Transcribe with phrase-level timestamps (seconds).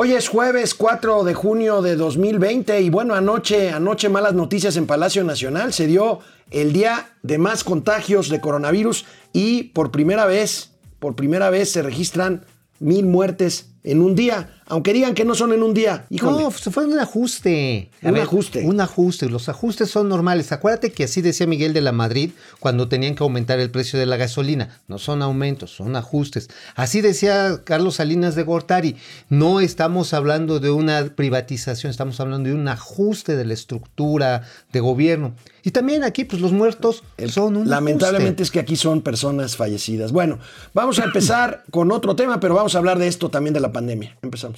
[0.00, 4.86] Hoy es jueves 4 de junio de 2020 y bueno, anoche, anoche malas noticias en
[4.86, 5.72] Palacio Nacional.
[5.72, 6.20] Se dio
[6.52, 11.82] el día de más contagios de coronavirus y por primera vez, por primera vez se
[11.82, 12.46] registran
[12.78, 14.57] mil muertes en un día.
[14.68, 16.06] Aunque digan que no son en un día.
[16.10, 17.90] No, fue un ajuste.
[18.02, 18.64] un ajuste.
[18.64, 19.28] Un ajuste.
[19.28, 20.52] Los ajustes son normales.
[20.52, 22.30] Acuérdate que así decía Miguel de la Madrid
[22.60, 24.80] cuando tenían que aumentar el precio de la gasolina.
[24.86, 26.48] No son aumentos, son ajustes.
[26.74, 28.96] Así decía Carlos Salinas de Gortari.
[29.30, 34.80] No estamos hablando de una privatización, estamos hablando de un ajuste de la estructura de
[34.80, 35.34] gobierno.
[35.62, 40.12] Y también aquí, pues los muertos son un Lamentablemente es que aquí son personas fallecidas.
[40.12, 40.38] Bueno,
[40.72, 43.72] vamos a empezar con otro tema, pero vamos a hablar de esto también de la
[43.72, 44.16] pandemia.
[44.22, 44.57] Empezamos.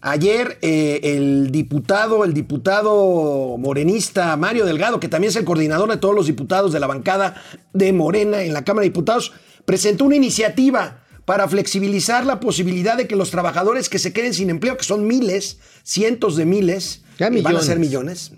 [0.00, 5.96] ayer eh, el diputado, el diputado morenista Mario Delgado, que también es el coordinador de
[5.96, 9.32] todos los diputados de la bancada de Morena en la Cámara de Diputados,
[9.64, 14.48] presentó una iniciativa para flexibilizar la posibilidad de que los trabajadores que se queden sin
[14.48, 18.32] empleo, que son miles, cientos de miles, van a ser millones,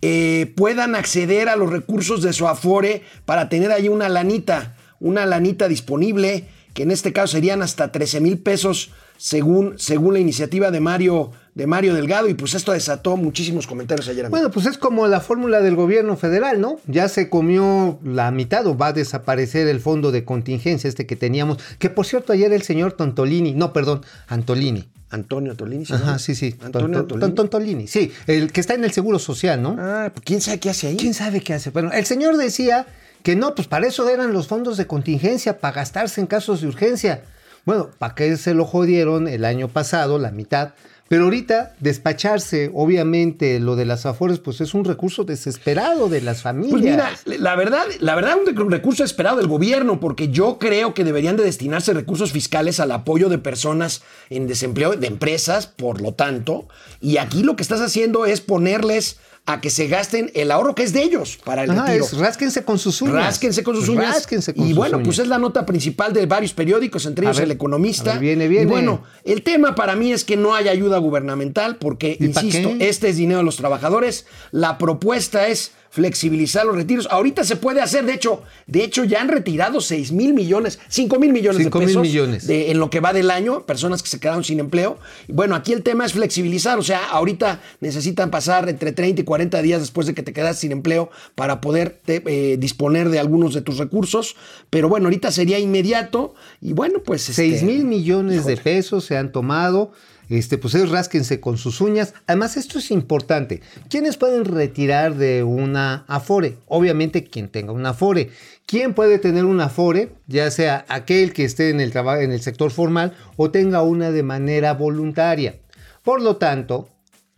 [0.00, 5.26] eh, puedan acceder a los recursos de su Afore para tener ahí una lanita, una
[5.26, 10.70] lanita disponible, que en este caso serían hasta 13 mil pesos según, según la iniciativa
[10.70, 14.24] de Mario, de Mario Delgado, y pues esto desató muchísimos comentarios ayer.
[14.24, 14.30] amigo.
[14.30, 16.78] Bueno, pues es como la fórmula del gobierno federal, ¿no?
[16.86, 21.16] Ya se comió la mitad o va a desaparecer el fondo de contingencia este que
[21.16, 24.88] teníamos, que por cierto ayer el señor Tontolini, no, perdón, Antolini.
[25.10, 25.86] Antonio Tolini.
[25.86, 26.54] ¿sí, Ajá, sí, sí.
[26.62, 27.34] Antonio Ton- ton- Tolini.
[27.34, 29.74] Tontolini, sí, el que está en el Seguro Social, ¿no?
[29.78, 30.96] Ah, pues quién sabe qué hace ahí.
[30.96, 31.70] ¿Quién sabe qué hace?
[31.70, 32.86] Bueno, el señor decía
[33.22, 36.68] que no, pues para eso eran los fondos de contingencia, para gastarse en casos de
[36.68, 37.22] urgencia.
[37.68, 40.72] Bueno, ¿para qué se lo jodieron el año pasado, la mitad?
[41.06, 46.40] Pero ahorita despacharse, obviamente, lo de las afores, pues es un recurso desesperado de las
[46.40, 46.70] familias.
[46.70, 51.04] Pues mira, la verdad, la verdad, un recurso esperado del gobierno, porque yo creo que
[51.04, 56.12] deberían de destinarse recursos fiscales al apoyo de personas en desempleo, de empresas, por lo
[56.12, 56.68] tanto,
[57.02, 60.82] y aquí lo que estás haciendo es ponerles a que se gasten el ahorro que
[60.82, 62.04] es de ellos para el Ajá, retiro.
[62.04, 63.14] es rásquense con sus uñas.
[63.14, 64.14] Rásquense con sus uñas.
[64.14, 65.06] Rásquense con y sus bueno, uñas.
[65.06, 68.12] pues es la nota principal de varios periódicos, entre A ellos ver, El Economista.
[68.12, 68.64] ver, viene, viene.
[68.64, 72.42] Y bueno, el tema para mí es que no hay ayuda gubernamental, porque, ¿Y pa'
[72.44, 74.26] insisto, este es dinero de los trabajadores.
[74.50, 77.08] La propuesta es flexibilizar los retiros.
[77.10, 81.18] Ahorita se puede hacer, de hecho, de hecho ya han retirado 6 mil millones, 5
[81.18, 82.46] mil millones de pesos millones.
[82.46, 84.98] de- en lo que va del año, personas que se quedaron sin empleo.
[85.28, 89.62] Bueno, aquí el tema es flexibilizar, o sea, ahorita necesitan pasar entre 30 y 40
[89.62, 93.54] días después de que te quedas sin empleo para poder te- eh, disponer de algunos
[93.54, 94.36] de tus recursos,
[94.70, 97.22] pero bueno, ahorita sería inmediato y bueno, pues...
[97.22, 99.92] 6 este, mil millones de pesos se han tomado.
[100.28, 102.14] Este, pues es rásquense con sus uñas.
[102.26, 103.62] Además, esto es importante.
[103.88, 106.58] ¿Quiénes pueden retirar de una Afore?
[106.66, 108.30] Obviamente, quien tenga una Afore.
[108.66, 110.12] ¿Quién puede tener una Afore?
[110.26, 114.22] Ya sea aquel que esté en el en el sector formal o tenga una de
[114.22, 115.56] manera voluntaria.
[116.02, 116.88] Por lo tanto,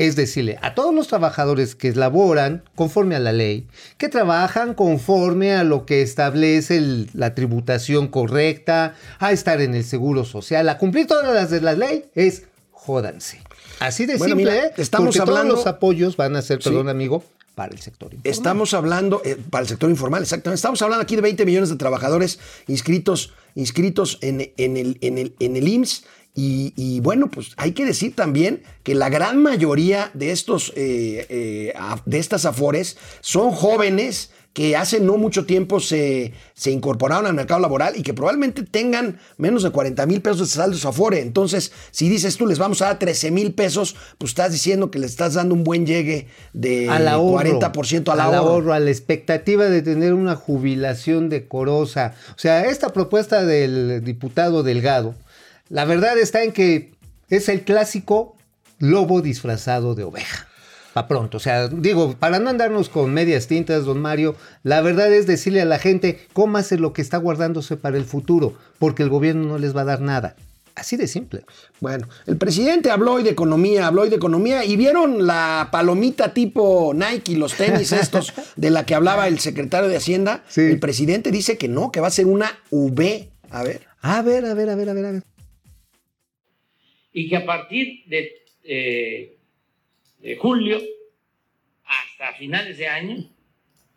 [0.00, 3.68] es decirle a todos los trabajadores que laboran conforme a la ley,
[3.98, 6.80] que trabajan conforme a lo que establece
[7.12, 11.74] la tributación correcta, a estar en el seguro social, a cumplir todas las de la
[11.74, 12.44] ley, es
[12.84, 13.41] jódanse.
[13.78, 14.72] Así de Bueno, simple, mira, ¿eh?
[14.78, 16.68] estamos Porque hablando- todos los apoyos van a ser, Sí.
[16.70, 17.24] perdón amigo,
[17.54, 18.30] para el sector informal.
[18.36, 20.56] Estamos hablando, eh, para el sector informal, exactamente.
[20.56, 22.38] Estamos hablando aquí de 20 millones de trabajadores
[22.69, 26.04] inscritos, inscritos en, en el, en, el, en el IMSS.
[26.34, 31.26] Y, y bueno, pues hay que decir también que la gran mayoría de, estos, eh,
[31.28, 31.74] eh,
[32.06, 37.61] de estas afores son jóvenes que hace no mucho tiempo se, se incorporaron al mercado
[37.61, 41.20] laboral y que probablemente tengan menos de 40 mil pesos de saldo de su afore.
[41.20, 44.99] Entonces, si dices tú les vamos a dar 13 mil pesos, pues estás diciendo que
[44.99, 48.73] le estás dando un buen llegue de al ahorro, 40% al ahorro.
[48.73, 52.14] a la expectativa de tener una jubilación decorosa.
[52.31, 55.14] O sea, esta propuesta del diputado Delgado,
[55.69, 56.93] la verdad está en que
[57.29, 58.37] es el clásico
[58.81, 60.50] lobo disfrazado de oveja.
[60.92, 64.34] Pa' pronto, o sea, digo, para no andarnos con medias tintas, don Mario,
[64.64, 68.54] la verdad es decirle a la gente, cómase lo que está guardándose para el futuro,
[68.78, 70.34] porque el gobierno no les va a dar nada.
[70.75, 71.42] Así de simple.
[71.81, 76.32] Bueno, el presidente habló hoy de economía, habló hoy de economía y vieron la palomita
[76.32, 80.43] tipo Nike, los tenis estos de la que hablaba el secretario de Hacienda.
[80.48, 80.62] Sí.
[80.62, 83.28] El presidente dice que no, que va a ser una V.
[83.50, 83.82] A ver.
[84.00, 85.22] A ver, a ver, a ver, a ver, a ver.
[87.12, 88.31] y que a partir de,
[88.64, 89.39] eh,
[90.22, 90.81] de julio
[91.84, 93.31] hasta finales de año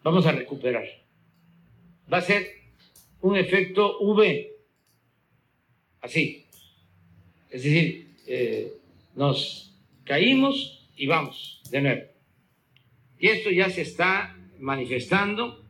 [0.03, 0.85] vamos a recuperar.
[2.11, 2.47] Va a ser
[3.21, 4.51] un efecto V,
[6.01, 6.45] así.
[7.49, 8.73] Es decir, eh,
[9.15, 9.73] nos
[10.03, 12.01] caímos y vamos de nuevo.
[13.19, 15.63] Y esto ya se está manifestando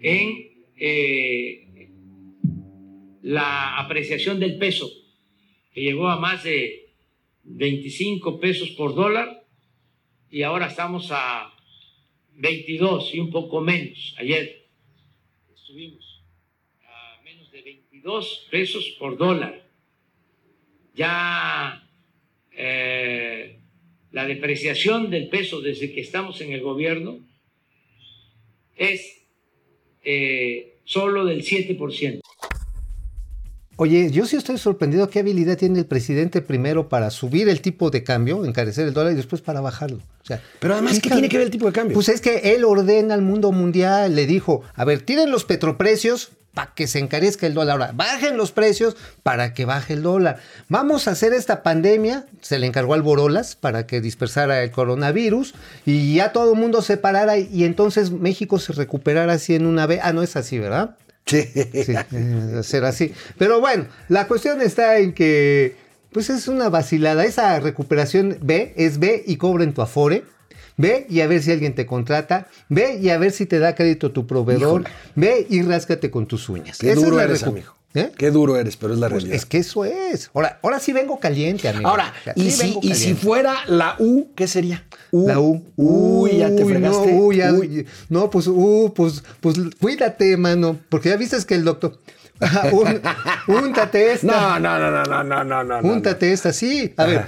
[0.00, 1.88] en eh,
[3.22, 4.90] la apreciación del peso,
[5.72, 6.85] que llegó a más de
[7.46, 9.44] 25 pesos por dólar
[10.30, 11.52] y ahora estamos a
[12.34, 14.14] 22 y un poco menos.
[14.18, 14.66] Ayer
[15.54, 16.24] estuvimos
[16.82, 19.66] a menos de 22 pesos por dólar.
[20.94, 21.88] Ya
[22.52, 23.60] eh,
[24.10, 27.20] la depreciación del peso desde que estamos en el gobierno
[28.76, 29.24] es
[30.02, 32.20] eh, solo del 7%.
[33.78, 37.90] Oye, yo sí estoy sorprendido qué habilidad tiene el presidente primero para subir el tipo
[37.90, 39.98] de cambio, encarecer el dólar y después para bajarlo.
[39.98, 41.94] O sea, Pero además, ¿qué tiene que ver el tipo de cambio?
[41.94, 46.30] Pues es que él ordena al mundo mundial, le dijo, a ver, tiren los petroprecios
[46.54, 47.72] para que se encarezca el dólar.
[47.72, 50.38] Ahora, bajen los precios para que baje el dólar.
[50.70, 55.54] Vamos a hacer esta pandemia, se le encargó al Borolas para que dispersara el coronavirus
[55.84, 59.86] y ya todo el mundo se parara y entonces México se recuperara así en una
[59.86, 60.00] vez.
[60.02, 60.96] Ah, no es así, ¿verdad?
[61.26, 61.42] Sí.
[61.42, 63.12] Sí, eh, ser así.
[63.36, 65.76] Pero bueno, la cuestión está en que,
[66.12, 67.24] pues es una vacilada.
[67.24, 70.24] Esa recuperación ve, es ve y cobra en tu afore.
[70.76, 72.48] Ve y a ver si alguien te contrata.
[72.68, 74.82] Ve y a ver si te da crédito tu proveedor.
[74.82, 74.96] Híjole.
[75.14, 76.78] Ve y ráscate con tus uñas.
[76.78, 77.74] Qué Esa es la eres, amigo.
[77.96, 78.12] ¿Eh?
[78.16, 79.36] Qué duro eres, pero es la Pues realidad.
[79.36, 80.30] es que eso es.
[80.34, 81.88] Ahora, ahora sí vengo caliente, amigo.
[81.88, 84.84] Ahora, O sea, y, sí si, y si fuera la U, ¿qué sería?
[85.12, 85.26] U.
[85.26, 85.64] La U.
[85.76, 87.12] Uy, ya te fregaste.
[87.12, 87.86] No, uy, ya- Uy.
[88.08, 90.78] no, pues, uh, pues, pues cuídate, mano.
[90.88, 91.98] Porque ya viste que el doctor.
[92.72, 93.00] Un,
[93.64, 94.26] úntate esta.
[94.26, 95.80] No, no, no, no, no, no, no.
[95.80, 96.92] Júntate esta, sí.
[96.98, 97.26] A ver.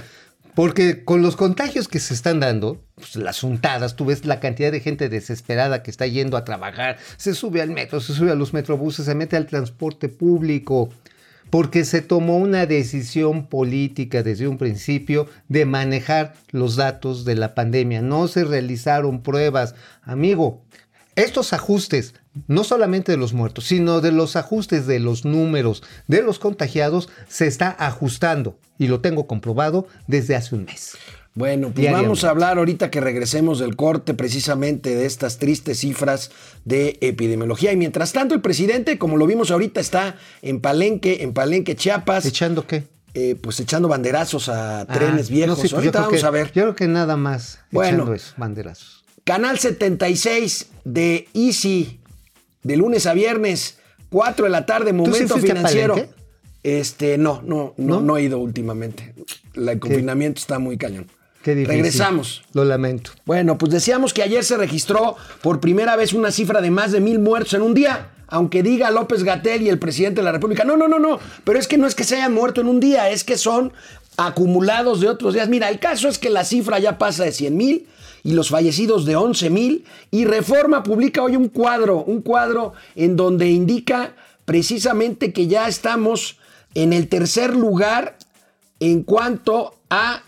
[0.55, 4.71] Porque con los contagios que se están dando, pues, las untadas, tú ves la cantidad
[4.71, 8.35] de gente desesperada que está yendo a trabajar, se sube al metro, se sube a
[8.35, 10.89] los metrobuses, se mete al transporte público.
[11.49, 17.55] Porque se tomó una decisión política desde un principio de manejar los datos de la
[17.55, 18.03] pandemia.
[18.03, 19.73] No se realizaron pruebas.
[20.03, 20.61] Amigo,
[21.19, 22.13] estos ajustes,
[22.47, 27.09] no solamente de los muertos, sino de los ajustes de los números de los contagiados,
[27.27, 28.57] se está ajustando.
[28.77, 30.97] Y lo tengo comprobado desde hace un mes.
[31.35, 36.31] Bueno, pues vamos a hablar ahorita que regresemos del corte precisamente de estas tristes cifras
[36.65, 37.71] de epidemiología.
[37.71, 42.25] Y mientras tanto, el presidente, como lo vimos ahorita, está en Palenque, en Palenque, Chiapas,
[42.25, 42.83] ¿Echando qué?
[43.13, 45.49] eh, pues echando banderazos a trenes Ah, viejos.
[45.49, 46.47] no, sí, pues ahorita vamos que- a ver.
[46.47, 47.97] Yo creo que nada más Bueno.
[47.97, 48.98] echando eso, banderazos.
[49.29, 51.99] Canal 76 de Easy,
[52.63, 53.77] de lunes a viernes,
[54.09, 56.03] 4 de la tarde, momento financiero.
[56.63, 58.01] Este, no, no, no, ¿No?
[58.01, 59.13] no he ido últimamente.
[59.53, 61.05] El confinamiento está muy cañón.
[61.43, 61.75] Qué difícil.
[61.75, 62.41] Regresamos.
[62.53, 63.11] Lo lamento.
[63.27, 66.99] Bueno, pues decíamos que ayer se registró por primera vez una cifra de más de
[66.99, 68.09] mil muertos en un día.
[68.29, 71.59] Aunque diga López Gatel y el presidente de la República, no, no, no, no, pero
[71.59, 73.73] es que no es que se hayan muerto en un día, es que son
[74.17, 75.49] acumulados de otros días.
[75.49, 77.87] Mira, el caso es que la cifra ya pasa de 100 mil
[78.23, 79.85] y los fallecidos de 11 mil.
[80.11, 86.37] Y Reforma publica hoy un cuadro, un cuadro en donde indica precisamente que ya estamos
[86.73, 88.17] en el tercer lugar
[88.79, 90.21] en cuanto a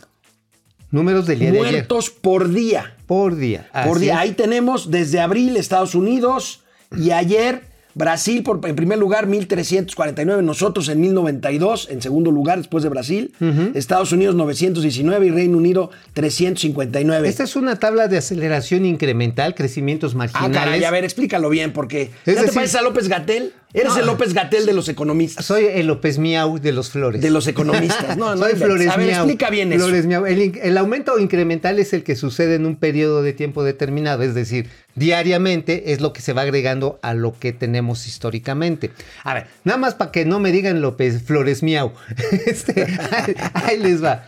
[0.91, 1.71] Números del día de ayer.
[1.71, 2.97] muertos por día.
[3.07, 3.69] Por día.
[3.85, 4.19] Por día.
[4.19, 6.63] Ahí tenemos desde abril Estados Unidos
[6.95, 12.83] y ayer Brasil por, en primer lugar 1349, nosotros en 1092 en segundo lugar después
[12.83, 13.33] de Brasil,
[13.73, 17.27] Estados Unidos 919 y Reino Unido 359.
[17.27, 20.57] Esta es una tabla de aceleración incremental, crecimientos Ah, marginales.
[20.57, 23.53] caray, a ver, explícalo bien, porque ¿ya te pareces a López Gatel?
[23.73, 23.99] Eres No.
[23.99, 25.45] el López Gatel de los economistas.
[25.45, 27.21] Soy el López Miau de los flores.
[27.21, 28.17] De los economistas.
[28.17, 28.55] No, no Soy.
[28.55, 29.23] Flores A ver, Miau.
[29.23, 29.85] explica bien eso.
[29.85, 30.25] Flores Miau.
[30.25, 34.69] El, aumento incremental es el que sucede en un periodo de tiempo determinado, es decir,
[34.95, 38.91] diariamente es lo que se va agregando a lo que tenemos históricamente.
[39.23, 41.93] A ver, nada más para que no me digan López Flores Miau.
[42.45, 44.25] Este, ahí, ahí les va.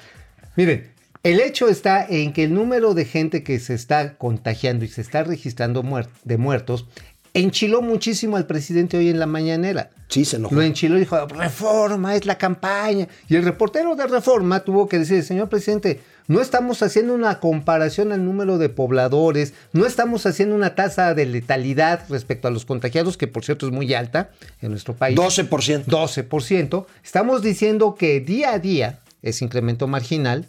[0.56, 0.92] Miren,
[1.24, 5.02] el hecho está en que el número de gente que se está contagiando y se
[5.02, 6.86] está registrando muer- de muertos
[7.34, 9.90] enchiló muchísimo al presidente hoy en la mañanera.
[10.08, 10.56] Sí, se enojó.
[10.56, 13.08] Lo enchiló y dijo, reforma, es la campaña.
[13.28, 18.12] Y el reportero de reforma tuvo que decir, señor presidente, no estamos haciendo una comparación
[18.12, 23.18] al número de pobladores, no estamos haciendo una tasa de letalidad respecto a los contagiados,
[23.18, 24.30] que por cierto es muy alta
[24.62, 25.18] en nuestro país.
[25.18, 25.86] 12%.
[25.86, 26.86] 12%.
[27.04, 30.46] Estamos diciendo que día a día ese incremento marginal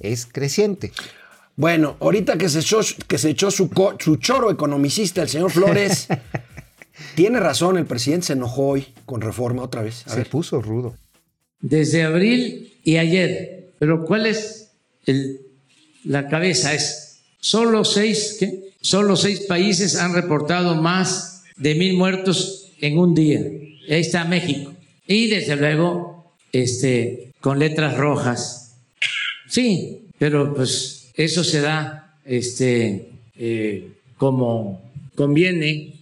[0.00, 0.92] es creciente.
[1.56, 5.50] Bueno, ahorita que se echó, que se echó su, co- su choro economicista, el señor
[5.50, 6.08] Flores,
[7.14, 10.02] tiene razón, el presidente se enojó hoy con reforma otra vez.
[10.06, 10.28] A Se ver.
[10.30, 10.96] puso rudo.
[11.60, 13.72] Desde abril y ayer.
[13.78, 14.70] Pero ¿cuál es
[15.06, 15.40] el-
[16.04, 16.74] la cabeza?
[16.74, 17.08] Es
[17.44, 18.70] Solo seis, ¿qué?
[18.80, 23.40] Solo seis países han reportado más de mil muertos en un día.
[23.90, 24.72] Ahí está México.
[25.08, 28.76] Y desde luego, este, con letras rojas.
[29.48, 35.94] Sí, pero pues eso se da, este, eh, como conviene,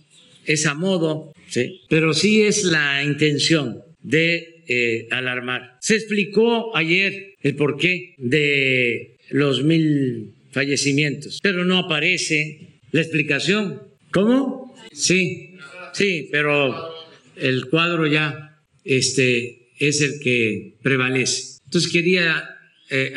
[0.46, 1.80] es a modo, ¿sí?
[1.88, 5.78] pero sí es la intención de eh, alarmar.
[5.80, 13.82] Se explicó ayer el porqué de los mil fallecimientos, pero no aparece la explicación.
[14.10, 14.74] ¿Cómo?
[14.92, 15.56] Sí,
[15.92, 16.90] sí, pero
[17.36, 21.58] el cuadro ya este, es el que prevalece.
[21.64, 22.44] Entonces quería
[22.90, 23.12] eh,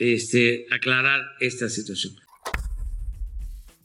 [0.00, 2.14] este, aclarar esta situación.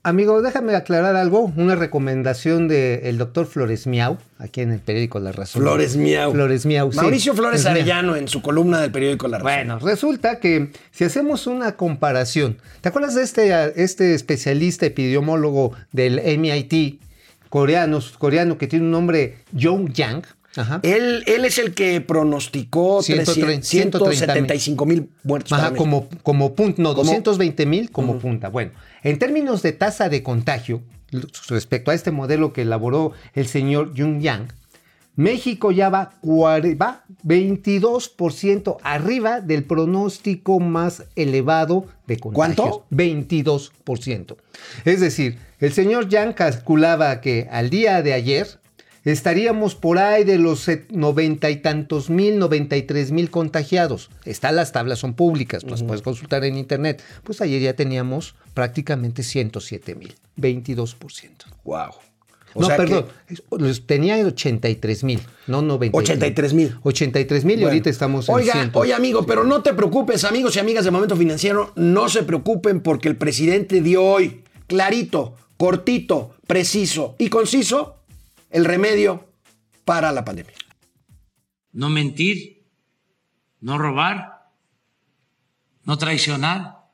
[0.02, 1.52] Amigo, déjame aclarar algo.
[1.58, 5.64] Una recomendación del doctor Flores Miau, aquí en el periódico La Razón.
[5.64, 6.32] Flores Miau.
[6.32, 6.98] Flores Miau, sí.
[6.98, 7.76] Mauricio Flores Es Miau.
[7.76, 9.52] Arellano en su columna del periódico La Razón.
[9.52, 16.22] Bueno, resulta que si hacemos una comparación, ¿te acuerdas de este, este especialista epidemiólogo del
[16.38, 17.02] MIT
[17.50, 20.24] coreano, coreano que tiene un nombre Jong Yang?
[20.56, 20.80] Ajá.
[20.84, 25.52] Él, él es el que pronosticó 130, 175 mil muertos.
[25.52, 28.50] Ajá, para como, como punto, no, Como- 220 mil como punta.
[28.50, 28.72] Bueno,
[29.04, 30.82] en términos de tasa de contagio,
[31.50, 34.48] respecto a este modelo que elaboró el señor Jung Yang,
[35.18, 42.56] México ya va, va 22% arriba del pronóstico más elevado de contagios.
[42.58, 42.86] ¿Cuánto?
[42.92, 44.36] 22%.
[44.84, 48.48] Es decir, el señor Yang calculaba que al día de ayer
[49.06, 54.10] estaríamos por ahí de los noventa y tantos mil, noventa y tres mil contagiados.
[54.26, 57.02] Están las tablas, son públicas, las puedes consultar en internet.
[57.24, 61.30] Pues ayer ya teníamos prácticamente 107 mil, 22%.
[61.64, 61.92] Wow.
[62.58, 63.06] O no, sea que- perdón,
[63.60, 65.98] los tenía 83 mil, no 90.
[65.98, 66.78] 83,000.
[66.84, 67.68] 83 mil y Bueno.
[67.68, 68.72] ahorita estamos en Oiga, 100.
[68.76, 72.80] oye amigo, pero no te preocupes, amigos y amigas de Momento Financiero, no se preocupen
[72.80, 77.98] porque el presidente dio hoy clarito, cortito, preciso y conciso
[78.56, 79.28] el remedio
[79.84, 80.56] para la pandemia.
[81.74, 82.66] No mentir,
[83.60, 84.50] no robar,
[85.84, 86.88] no traicionar.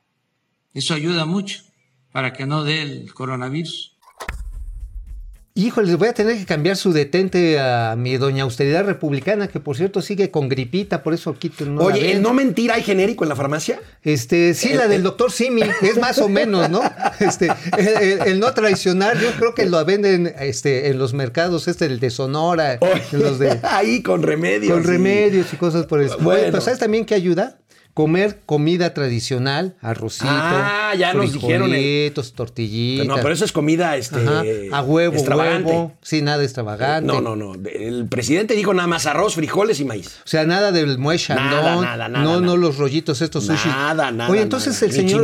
[0.74, 1.62] Eso ayuda mucho
[2.10, 3.91] para que no dé el coronavirus.
[5.54, 9.76] Híjole, voy a tener que cambiar su detente a mi doña austeridad republicana, que por
[9.76, 12.12] cierto sigue con gripita, por eso aquí no Oye.
[12.12, 13.78] ¿el no mentir hay genérico en la farmacia?
[14.02, 16.80] Este, sí, la del doctor Simi, es más o menos, ¿no?
[17.20, 21.84] Este, el, el- no traicionar, yo creo que lo venden este, en los mercados, este,
[21.84, 22.78] el de Sonora,
[23.12, 24.72] los de, Ahí con remedios.
[24.72, 26.16] con y- remedios y cosas por eso.
[26.18, 26.44] Bueno.
[26.46, 27.58] Pero ¿sabes también qué ayuda?
[27.94, 33.04] Comer comida tradicional, arrocito, Ah, ya nos dijeron el- frijolitos, tortillitas.
[33.04, 35.70] Pero no, pero eso es comida este, Ajá, a huevo, extravagante.
[35.70, 37.06] huevo, sí, nada extravagante.
[37.06, 37.52] No, no, no.
[37.68, 40.20] El presidente dijo nada más arroz, frijoles y maíz.
[40.24, 42.40] O sea, nada del muelle Nada, nada, nada, no, nada.
[42.40, 43.68] no los rollitos estos sushi.
[43.68, 44.86] Nada, nada, Oye, entonces nada.
[44.86, 45.20] el señor,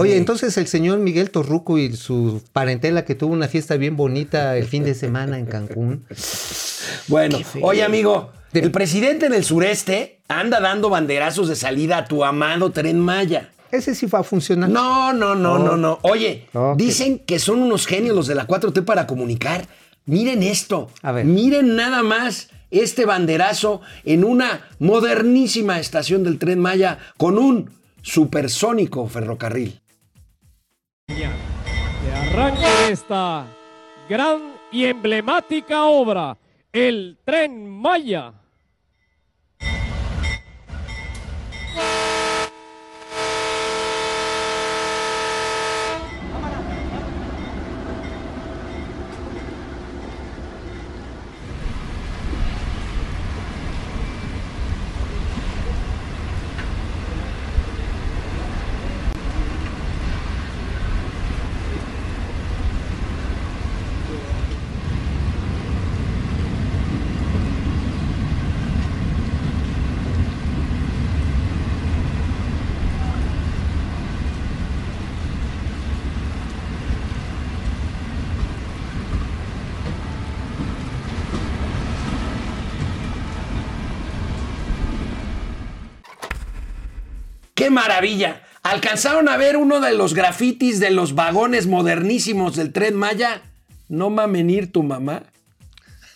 [0.00, 3.96] oye, ni- entonces el señor Miguel Torruco y su parentela que tuvo una fiesta bien
[3.96, 6.04] bonita el fin de semana en Cancún.
[7.06, 12.24] Bueno, oye amigo, el presidente en el sureste anda dando banderazos de salida a tu
[12.24, 13.50] amado tren Maya.
[13.70, 14.68] Ese sí va a funcionar.
[14.68, 15.98] No, no, no, no, no.
[16.02, 19.66] Oye, dicen que son unos genios los de la 4T para comunicar.
[20.06, 20.90] Miren esto.
[21.02, 21.24] A ver.
[21.24, 27.70] Miren nada más este banderazo en una modernísima estación del tren Maya con un
[28.02, 29.80] supersónico ferrocarril.
[31.06, 31.26] de
[32.12, 33.46] arranque de esta
[34.08, 36.36] gran y emblemática obra,
[36.72, 38.32] el Tren Maya.
[87.60, 88.40] ¡Qué maravilla!
[88.62, 93.42] ¿Alcanzaron a ver uno de los grafitis de los vagones modernísimos del tren Maya?
[93.90, 95.24] No mamen tu mamá.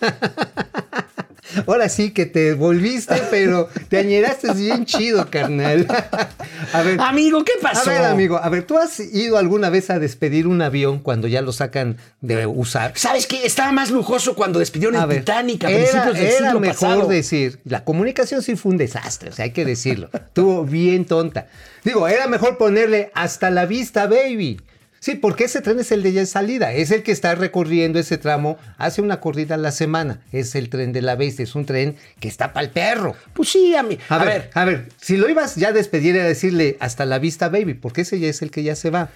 [1.67, 5.87] Ahora sí que te volviste, pero te añeraste bien chido, carnal.
[6.73, 7.01] A ver.
[7.01, 7.91] Amigo, ¿qué pasó?
[7.91, 11.29] A ver, amigo, a ver, ¿tú has ido alguna vez a despedir un avión cuando
[11.29, 12.93] ya lo sacan de usar?
[12.97, 13.45] ¿Sabes qué?
[13.47, 16.61] Estaba más lujoso cuando despidieron A el ver, Titanic a era, principios del era siglo
[16.61, 17.09] mejor pasado.
[17.09, 20.11] decir, la comunicación sí fue un desastre, o sea, hay que decirlo.
[20.13, 21.47] Estuvo bien tonta.
[21.85, 24.61] Digo, era mejor ponerle hasta la vista, baby.
[25.05, 28.17] Sí, porque ese tren es el de ya salida, es el que está recorriendo ese
[28.17, 31.67] tramo, hace una corrida a la semana, es el tren de la bestia, es un
[31.67, 33.15] tren que está para el perro.
[33.35, 33.99] Pues sí, a mí.
[34.09, 37.51] A, ver, a ver, si lo ibas ya a despedir era decirle hasta la vista,
[37.51, 39.11] baby, porque ese ya es el que ya se va.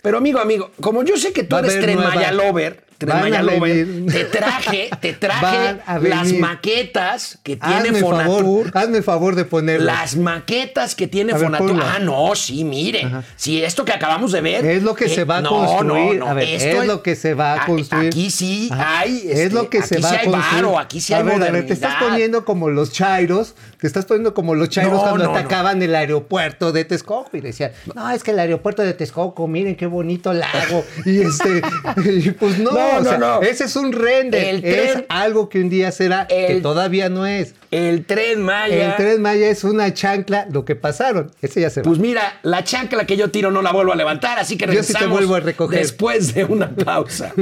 [0.00, 4.90] Pero amigo, amigo, como yo sé que tú a eres Tren Maya Lover, Te traje,
[5.00, 8.34] te traje las maquetas que tiene Hazme Fonatur.
[8.36, 9.86] favor, hazme favor de ponerlo.
[9.86, 11.82] Las maquetas que tiene A Fonatur.
[11.82, 13.10] Ah, no, sí, mire.
[13.36, 14.64] Si esto que acabamos de ver.
[14.64, 16.18] Es lo que se va a no, construir.
[16.18, 18.08] No, no, A ver, esto es lo que se va a construir.
[18.08, 19.00] Aquí sí Ajá.
[19.00, 19.16] hay.
[19.16, 20.64] es este, lo que se aquí va sí a hay construir.
[20.64, 23.86] varo, aquí sí hay a ver, a ver, te estás poniendo como los chairos, te
[23.86, 28.22] estás poniendo como los chairos cuando atacaban el aeropuerto de Texcoco y decían, no, es
[28.22, 30.84] que el aeropuerto de Texcoco, miren qué bonito lago.
[31.04, 31.62] y este,
[32.04, 33.42] y pues no, No, o no, sea, no.
[33.42, 34.44] ese es un render.
[34.44, 37.54] El es algo que un día será, que todavía no es.
[37.70, 38.90] El tren Maya.
[38.90, 41.30] El tren Maya es una chancla, lo que pasaron.
[41.40, 41.84] Ese ya se va.
[41.84, 44.72] Pues mira, la chancla que yo tiro no la vuelvo a levantar, así que Yo
[44.82, 45.78] sí te regresamos vuelvo a recoger.
[45.80, 47.32] después de una pausa.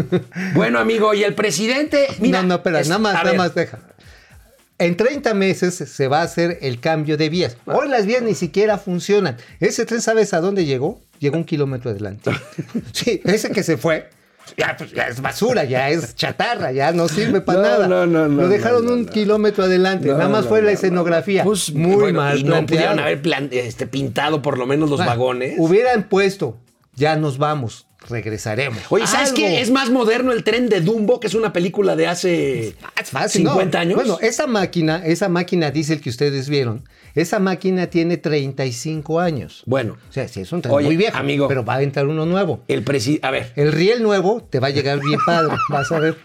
[0.54, 3.54] bueno, amigo, y el presidente, mira, no, no, espera, es- nada más, nada ver, más
[3.54, 3.78] deja.
[4.78, 7.56] En 30 meses se va a hacer el cambio de vías.
[7.66, 9.36] Hoy las vías ni siquiera funcionan.
[9.60, 11.00] Ese tren, ¿sabes a dónde llegó?
[11.18, 12.30] Llegó un kilómetro adelante.
[12.92, 14.08] Sí, ese que se fue.
[14.56, 17.88] Ya, pues, ya es basura, ya es chatarra, ya no sirve para No, nada.
[17.88, 19.12] no, no, no, Lo dejaron no, no, un no.
[19.12, 20.08] kilómetro adelante.
[20.08, 20.74] No, nada más no, fue no, la no.
[20.74, 21.44] escenografía.
[21.44, 22.66] Pues, Muy bueno, mal y no planteado.
[22.66, 25.54] pudieron haber plan- este, pintado por lo menos los vagones.
[25.58, 26.58] Hubieran puesto,
[26.94, 28.78] ya nos vamos, regresaremos.
[28.90, 29.60] Oye, ¿sabes qué?
[29.60, 33.10] Es más moderno el tren de Dumbo, que es una película de hace Ah, Es
[33.10, 33.50] fácil, ¿no?
[33.52, 33.94] 50 años.
[33.96, 39.62] Bueno, esa máquina, esa máquina diésel que ustedes vieron, esa máquina tiene 35 años.
[39.66, 41.48] Bueno, O sea, sí, es un tren Oye, muy viejo, amigo.
[41.48, 42.62] pero va a entrar uno nuevo.
[42.68, 43.26] el presidente.
[43.26, 43.52] A ver.
[43.56, 46.16] El riel nuevo te va a llegar bien padre, vas a ver.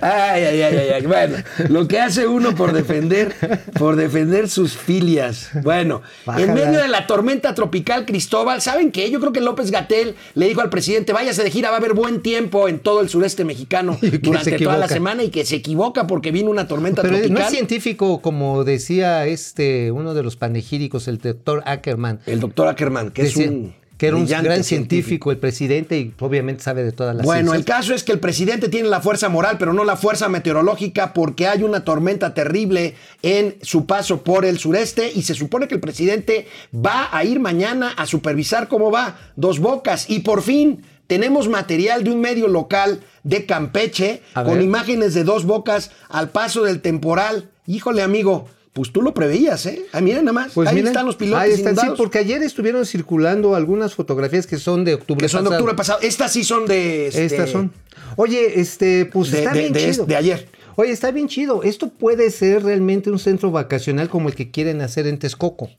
[0.00, 1.06] Ay, ay, ay, ay.
[1.06, 1.36] Bueno,
[1.68, 3.34] lo que hace uno por defender,
[3.78, 5.48] por defender sus filias.
[5.62, 6.46] Bueno, Bájala.
[6.46, 9.10] en medio de la tormenta tropical Cristóbal, ¿saben qué?
[9.10, 11.94] Yo creo que López Gatel le dijo al presidente, váyase de gira, va a haber
[11.94, 16.06] buen tiempo en todo el sureste mexicano durante toda la semana y que se equivoca
[16.06, 17.38] porque vino una tormenta Pero tropical.
[17.38, 22.20] no es científico, como decía este, uno de los panegíricos, el doctor Ackerman.
[22.26, 26.12] El doctor Ackerman, que decía es un que era un gran científico, el presidente, y
[26.18, 29.28] obviamente sabe de todas las Bueno, el caso es que el presidente tiene la fuerza
[29.28, 34.44] moral, pero no la fuerza meteorológica, porque hay una tormenta terrible en su paso por
[34.44, 38.90] el sureste y se supone que el presidente va a ir mañana a supervisar cómo
[38.90, 40.10] va Dos Bocas.
[40.10, 45.44] Y por fin tenemos material de un medio local de Campeche con imágenes de Dos
[45.44, 47.50] Bocas al paso del temporal.
[47.66, 48.46] Híjole, amigo.
[48.72, 49.84] Pues tú lo preveías, ¿eh?
[49.92, 50.52] Ah, miren nada más.
[50.52, 54.48] Pues ahí miren, están los pilotos Ahí están, sí, porque ayer estuvieron circulando algunas fotografías
[54.48, 55.54] que son de octubre que son de pasado.
[55.62, 55.98] octubre pasado.
[56.02, 57.06] Estas sí son de...
[57.06, 57.72] este, Estas son.
[58.16, 60.06] Oye, este, pues de- está de- bien de- chido.
[60.06, 60.48] de ayer.
[60.74, 61.62] Oye, está bien chido.
[61.62, 65.70] Esto puede ser realmente un centro vacacional como el que quieren hacer en Texcoco.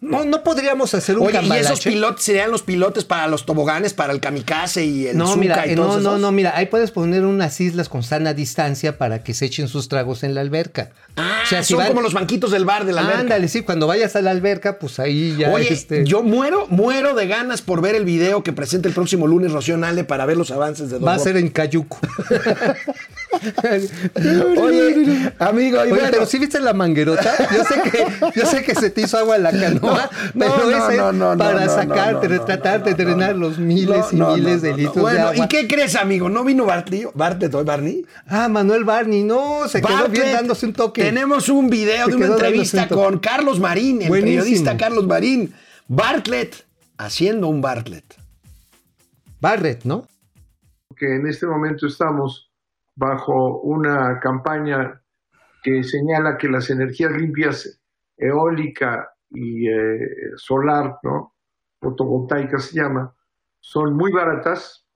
[0.00, 3.94] No, no podríamos hacer un Oye, ¿y esos pilotos serían los pilotes para los toboganes,
[3.94, 6.20] para el kamikaze y el No, Zuka mira, y eh, todos no, no, esos?
[6.20, 9.88] no, mira, ahí puedes poner unas islas con sana distancia para que se echen sus
[9.88, 10.90] tragos en la alberca.
[11.16, 13.20] Ah, O sea, si son van- como los banquitos del bar de la alberca.
[13.20, 17.14] Ándale, sí, cuando vayas a la alberca, pues ahí ya Oye, este, yo muero, muero
[17.14, 20.50] de ganas por ver el video que presenta el próximo lunes Rocío para ver los
[20.50, 21.98] avances de Dos va a ser en Cayuco.
[24.60, 28.74] Oye, amigo, Oye, bueno, pero si viste la manguerota, yo sé que, yo sé que
[28.74, 31.38] se te hizo agua en la canoa, No, pero no, esa es no, no, no,
[31.38, 34.36] para no, sacar, no, de no, tratar no, de no, drenar no, los miles no,
[34.36, 35.02] y miles no, de no, litros no.
[35.02, 35.44] Bueno, de agua.
[35.44, 36.28] ¿y qué crees, amigo?
[36.28, 37.06] ¿No vino Bartley?
[37.14, 38.06] ¿Bartlett hoy, Barney?
[38.26, 41.02] Ah, Manuel Barney, no, se quedó bien Bartlett, dándose un toque.
[41.02, 44.42] Tenemos un video Se de una entrevista un con Carlos Marín, el Buenísimo.
[44.42, 45.54] periodista Carlos Marín.
[45.88, 46.64] Bartlett,
[46.98, 48.04] haciendo un Bartlett.
[49.40, 50.06] Barrett, ¿no?
[50.96, 52.45] que en este momento estamos
[52.96, 55.00] bajo una campaña
[55.62, 57.80] que señala que las energías limpias,
[58.16, 61.34] eólica y eh, solar, ¿no?
[61.80, 63.14] fotovoltaica se llama,
[63.60, 64.86] son muy baratas,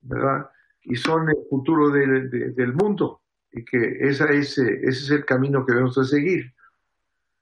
[0.00, 0.50] ¿verdad?
[0.82, 5.10] Y son el futuro del- de- del mundo y que esa es, eh, ese es
[5.10, 6.52] el camino que debemos de seguir.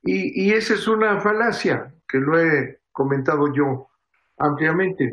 [0.02, 3.88] Y, y esa es una falacia que lo he comentado yo
[4.36, 5.10] ampliamente.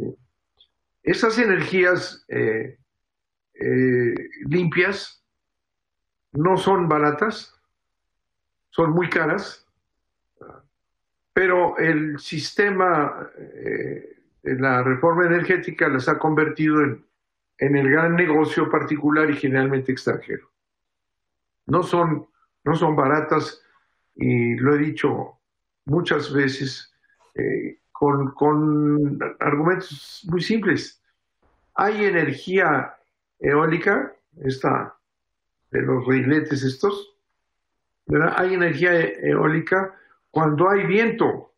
[1.03, 2.77] Esas energías eh,
[3.60, 4.15] eh,
[4.48, 5.24] limpias
[6.34, 7.54] no son baratas,
[8.70, 9.65] son muy caras,
[11.34, 17.06] pero el sistema eh, de la reforma energética las ha convertido en,
[17.60, 20.52] en el gran negocio particular y generalmente extranjero.
[21.65, 22.28] No son,
[22.63, 23.62] no son baratas
[24.15, 25.39] y lo he dicho
[25.86, 26.93] muchas veces
[27.36, 31.02] eh, con, con argumentos muy simples.
[31.76, 32.96] Hay energía
[33.39, 34.95] eólica, esta
[35.71, 37.15] de los reiletes estos,
[38.06, 38.34] ¿verdad?
[38.38, 39.95] Hay energía e- eólica
[40.32, 41.54] cuando hay viento.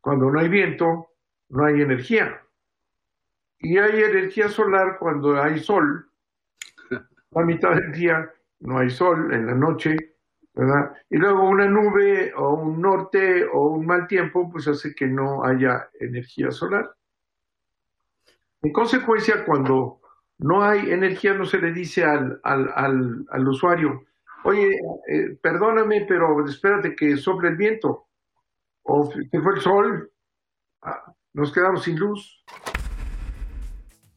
[0.00, 1.08] Cuando no hay viento,
[1.48, 2.42] no hay energía.
[3.58, 6.08] y hay energía solar cuando hay sol.
[7.30, 9.96] La mitad del día no hay sol, en la noche,
[10.54, 10.92] ¿verdad?
[11.10, 15.44] Y luego una nube o un norte o un mal tiempo, pues hace que no
[15.44, 16.94] haya energía solar.
[18.62, 20.00] En consecuencia, cuando
[20.38, 24.04] no hay energía, no se le dice al, al, al, al usuario,
[24.44, 24.76] oye,
[25.08, 28.04] eh, perdóname, pero espérate que sople el viento.
[28.82, 30.10] O que fue el sol,
[30.82, 32.44] ah, nos quedamos sin luz.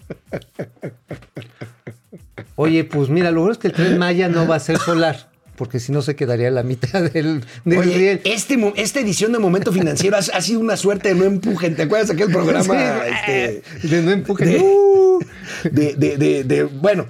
[2.55, 5.32] Oye, pues mira, lo bueno es que el tren Maya no va a ser solar,
[5.55, 8.21] porque si no se quedaría la mitad del, del Oye, riel.
[8.25, 11.75] este, esta edición de Momento Financiero ha, ha sido una suerte de no empujen.
[11.75, 12.63] ¿Te acuerdas de aquel programa?
[12.63, 14.45] Sí, este, de no empuje.
[14.45, 14.98] de- Uh.
[15.63, 17.06] De, de- de- de- bueno,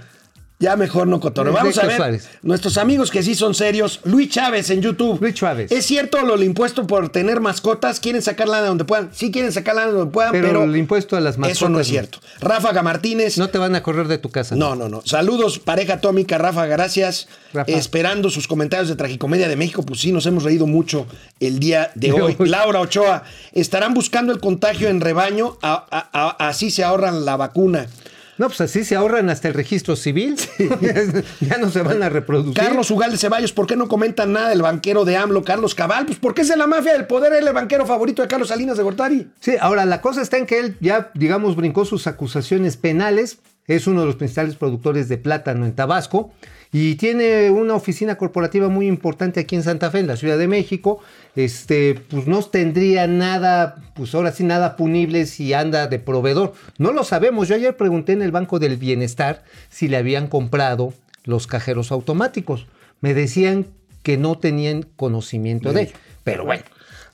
[0.61, 1.53] ya mejor no cotorreo.
[1.53, 2.27] Vamos a ver Suárez.
[2.41, 4.01] nuestros amigos que sí son serios.
[4.03, 5.17] Luis Chávez en YouTube.
[5.21, 5.71] Luis Chávez.
[5.71, 8.01] ¿Es cierto lo del impuesto por tener mascotas?
[8.01, 9.09] ¿Quieren sacar lana de donde puedan?
[9.13, 11.57] Sí quieren sacar lana de donde puedan, Pero, pero, el impuesto a las mascotas.
[11.59, 12.19] eso no es cierto.
[12.41, 13.37] Ráfaga Martínez.
[13.37, 14.57] No te van a correr de tu casa.
[14.57, 15.01] No, no, no.
[15.05, 17.29] Saludos, pareja atómica, Rafa, gracias.
[17.53, 17.71] Rafa.
[17.71, 21.07] Esperando sus comentarios de Tragicomedia de México, pues sí, nos hemos reído mucho
[21.39, 22.35] el día de hoy.
[22.37, 27.37] Laura Ochoa, estarán buscando el contagio en rebaño, A- a- a- así se ahorran la
[27.37, 27.87] vacuna.
[28.39, 30.37] No, pues así se ahorran hasta el registro civil.
[31.41, 32.53] ya no se van a reproducir.
[32.53, 36.05] Carlos Ugal de Ceballos, ¿por qué no comentan nada del banquero de AMLO, Carlos Cabal?
[36.05, 38.77] Pues porque es de la mafia del poder, él el banquero favorito de Carlos Salinas
[38.77, 39.27] de Gortari.
[39.41, 43.39] Sí, ahora la cosa está en que él ya, digamos, brincó sus acusaciones penales.
[43.69, 46.31] Es uno de los principales productores de plátano en Tabasco
[46.71, 50.47] y tiene una oficina corporativa muy importante aquí en Santa Fe, en la Ciudad de
[50.47, 50.99] México.
[51.35, 56.53] Este, pues no tendría nada, pues ahora sí nada punible si anda de proveedor.
[56.79, 57.47] No lo sabemos.
[57.47, 60.91] Yo ayer pregunté en el Banco del Bienestar si le habían comprado
[61.23, 62.65] los cajeros automáticos.
[63.01, 63.67] Me decían
[64.01, 65.89] que no tenían conocimiento de él.
[66.23, 66.63] Pero bueno.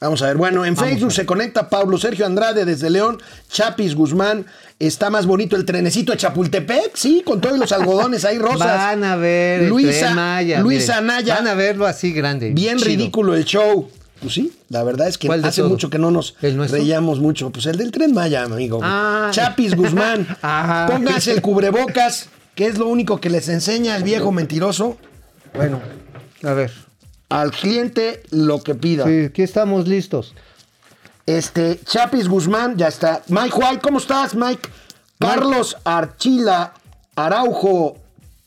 [0.01, 3.17] Vamos a ver, bueno, en Vamos Facebook se conecta Pablo Sergio Andrade desde León,
[3.49, 4.45] Chapis Guzmán,
[4.77, 8.60] está más bonito el trenecito de Chapultepec, sí, con todos los algodones ahí rosas.
[8.77, 11.10] Van a ver Luisa, Maya, Luisa miren.
[11.12, 11.36] Anaya.
[11.36, 12.51] Van a verlo así grande.
[12.51, 12.88] Bien chido.
[12.89, 13.89] ridículo el show.
[14.21, 17.49] Pues sí, la verdad es que ¿Cuál de hace mucho que no nos reíamos mucho.
[17.51, 18.79] Pues el del tren Maya, amigo.
[18.81, 19.27] Ah.
[19.31, 20.88] Chapis Guzmán, Ajá.
[20.89, 24.97] pónganse el cubrebocas, que es lo único que les enseña el viejo mentiroso.
[25.53, 25.81] Bueno,
[26.43, 26.71] A ver.
[27.29, 29.05] Al cliente lo que pida.
[29.05, 30.33] Sí, aquí estamos listos.
[31.25, 33.23] Este, Chapis Guzmán, ya está.
[33.27, 34.69] Mike White, ¿cómo estás, Mike?
[35.17, 36.73] Carlos Archila
[37.15, 37.97] Araujo,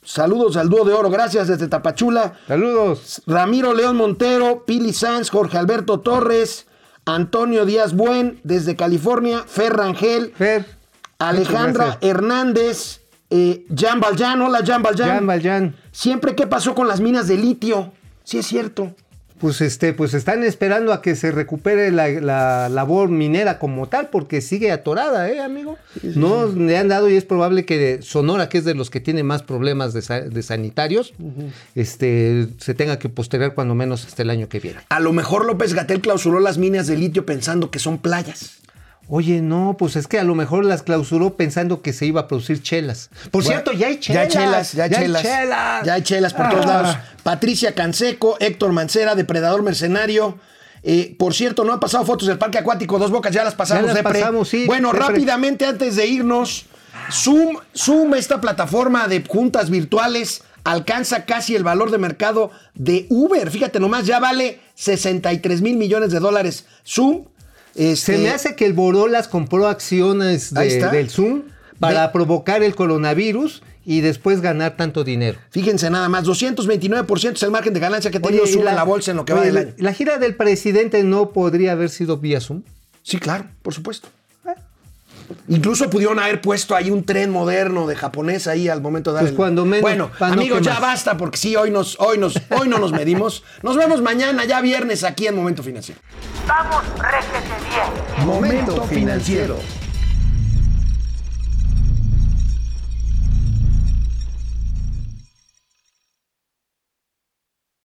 [0.03, 2.35] saludos al dúo de oro, gracias desde Tapachula.
[2.47, 3.21] Saludos.
[3.25, 6.67] Ramiro León Montero, Pili Sanz, Jorge Alberto Torres,
[7.05, 10.65] Antonio Díaz Buen desde California, Fer Rangel, Fer.
[11.17, 11.97] Alejandra.
[12.01, 15.09] Hernández, eh, Jan Valjan, hola Jan Valjan.
[15.09, 15.75] Jan Valjan.
[15.91, 17.91] Siempre, ¿qué pasó con las minas de litio?
[18.29, 18.93] Sí es cierto.
[19.39, 24.09] Pues este, pues están esperando a que se recupere la, la labor minera como tal,
[24.09, 25.79] porque sigue atorada, ¿eh, amigo?
[26.03, 29.23] No le han dado y es probable que Sonora, que es de los que tiene
[29.23, 31.15] más problemas de, de sanitarios,
[31.73, 34.81] este, se tenga que postergar cuando menos hasta el año que viene.
[34.89, 38.59] A lo mejor López Gatel clausuró las minas de litio pensando que son playas.
[39.11, 42.27] Oye, no, pues es que a lo mejor las clausuró pensando que se iba a
[42.27, 43.09] producir chelas.
[43.31, 44.71] Por Bueno, cierto, ya hay Ya hay chelas.
[44.71, 45.21] chelas, ya hay chelas.
[45.23, 45.85] chelas.
[45.85, 46.49] Ya hay chelas por Ah.
[46.49, 46.97] todos lados.
[47.23, 50.37] Patricia Canseco, Héctor Mancera, Depredador Mercenario.
[50.83, 53.87] Eh, por cierto, no han pasado fotos del parque acuático Dos Bocas, ya las pasamos,
[53.87, 56.67] Ya las pasamos, sí, Bueno, rápidamente antes de irnos,
[57.11, 63.49] Zoom, Zoom, esta plataforma de juntas virtuales, alcanza casi el valor de mercado de Uber.
[63.49, 66.65] Fíjate nomás, ya vale 63 mil millones de dólares.
[66.87, 67.25] Zoom.
[67.75, 71.43] Este, Se me hace que el Borolas compró acciones de- del Zoom
[71.79, 75.39] para provocar el coronavirus y después ganar tanto dinero.
[75.49, 78.83] Fíjense nada más, 229% es el margen de ganancia que ha tenido Zoom en la
[78.83, 79.73] bolsa en lo que va del la- año.
[79.77, 82.63] La gira del presidente no podría haber sido vía Zoom.
[83.03, 84.09] Sí, claro, por supuesto.
[85.47, 89.23] Incluso pudieron haber puesto ahí un tren moderno de japonés ahí al momento de dar
[89.23, 92.77] Pues cuando menos, Bueno, amigos, ya basta porque sí, hoy, nos, hoy, nos, hoy no
[92.77, 93.43] nos medimos.
[93.63, 95.99] Nos vemos mañana, ya viernes, aquí en Momento Financiero.
[96.47, 97.39] Vamos, réjete
[97.69, 98.25] bien.
[98.25, 99.57] Momento financiero.